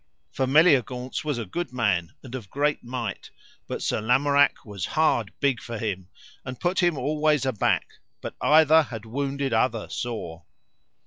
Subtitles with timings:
[0.31, 3.29] For Meliagaunce was a good man and of great might,
[3.67, 6.09] but Sir Lamorak was hard big for him,
[6.43, 7.85] and put him always aback,
[8.19, 10.45] but either had wounded other sore.